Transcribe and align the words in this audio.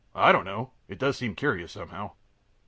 A. 0.15 0.19
I 0.21 0.31
don't 0.31 0.45
know. 0.45 0.71
It 0.87 0.97
does 0.97 1.15
seem 1.17 1.35
curious, 1.35 1.73
somehow. 1.73 2.13